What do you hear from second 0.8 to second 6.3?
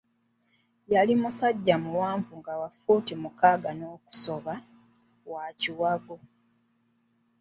Yali musajja muwanvu nga wa ffuuti mukaaga n'okusoba, wa kiwago.